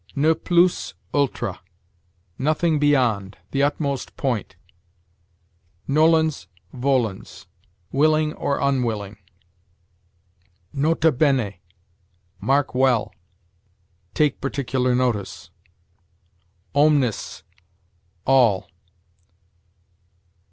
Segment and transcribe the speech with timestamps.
[0.15, 1.61] Ne plus ultra:
[2.39, 4.55] nothing beyond; the utmost point.
[5.87, 7.45] Nolens volens:
[7.91, 9.17] willing or unwilling.
[10.73, 11.59] Nota bene:
[12.39, 13.13] mark well;
[14.15, 15.51] take particular notice.
[16.73, 17.43] Omnes:
[18.25, 18.71] all.